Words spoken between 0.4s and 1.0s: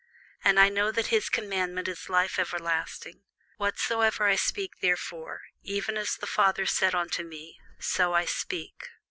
And I know